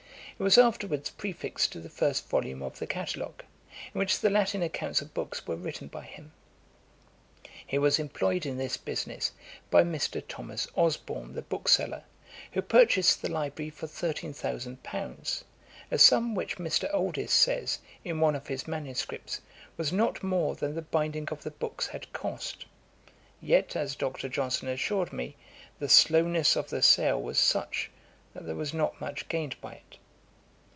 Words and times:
It 0.39 0.43
was 0.43 0.57
afterwards 0.57 1.11
prefixed 1.11 1.71
to 1.71 1.79
the 1.79 1.87
first 1.89 2.27
volume 2.27 2.63
of 2.63 2.79
the 2.79 2.87
Catalogue, 2.87 3.43
in 3.93 3.99
which 3.99 4.17
the 4.17 4.31
Latin 4.31 4.63
accounts 4.63 4.99
of 4.99 5.13
books 5.13 5.45
were 5.45 5.55
written 5.55 5.87
by 5.87 6.01
him. 6.01 6.31
He 7.67 7.77
was 7.77 7.99
employed 7.99 8.47
in 8.47 8.57
this 8.57 8.75
business 8.75 9.33
by 9.69 9.83
Mr. 9.83 10.19
Thomas 10.27 10.67
Osborne 10.75 11.35
the 11.35 11.43
bookseller, 11.43 12.05
who 12.53 12.63
purchased 12.63 13.21
the 13.21 13.29
library 13.31 13.69
for 13.69 13.85
13,000£., 13.85 15.43
a 15.91 15.99
sum 15.99 16.33
which 16.33 16.57
Mr. 16.57 16.91
Oldys 16.91 17.29
says, 17.29 17.77
in 18.03 18.19
one 18.19 18.35
of 18.35 18.47
his 18.47 18.67
manuscripts, 18.67 19.41
was 19.77 19.93
not 19.93 20.23
more 20.23 20.55
than 20.55 20.73
the 20.73 20.81
binding 20.81 21.27
of 21.29 21.43
the 21.43 21.51
books 21.51 21.85
had 21.85 22.11
cost; 22.13 22.65
yet, 23.41 23.75
as 23.75 23.95
Dr. 23.95 24.27
Johnson 24.27 24.69
assured 24.69 25.13
me, 25.13 25.35
the 25.77 25.87
slowness 25.87 26.55
of 26.55 26.71
the 26.71 26.81
sale 26.81 27.21
was 27.21 27.37
such, 27.37 27.91
that 28.33 28.47
there 28.47 28.55
was 28.55 28.73
not 28.73 28.99
much 28.99 29.27
gained 29.29 29.61
by 29.61 29.73
it. 29.75 29.97